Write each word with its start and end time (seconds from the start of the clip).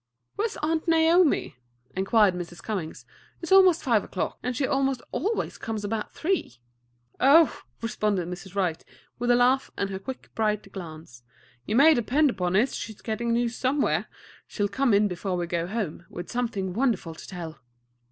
"Where 0.35 0.49
's 0.49 0.57
Aunt 0.63 0.87
Naomi?" 0.87 1.57
inquired 1.95 2.33
Mrs. 2.33 2.63
Cummings. 2.63 3.05
"It's 3.39 3.51
'most 3.51 3.83
five 3.83 4.03
o'clock, 4.03 4.39
and 4.41 4.57
she 4.57 4.65
almost 4.65 5.03
always 5.11 5.59
comes 5.59 5.83
about 5.85 6.11
three." 6.11 6.55
"Oh," 7.19 7.61
responded 7.83 8.27
Mrs. 8.27 8.55
Wright, 8.55 8.83
with 9.19 9.29
a 9.29 9.35
laugh 9.35 9.69
and 9.77 9.91
her 9.91 9.99
quick, 9.99 10.31
bright 10.33 10.71
glance, 10.71 11.21
"you 11.67 11.75
may 11.75 11.93
depend 11.93 12.31
upon 12.31 12.55
it 12.55 12.69
she's 12.71 13.03
getting 13.03 13.31
news 13.33 13.55
somewhere. 13.55 14.07
She'll 14.47 14.67
come 14.67 14.91
in 14.91 15.07
before 15.07 15.37
we 15.37 15.45
go 15.45 15.67
home, 15.67 16.07
with 16.09 16.31
something 16.31 16.73
wonderful 16.73 17.13
to 17.13 17.27
tell." 17.27 17.59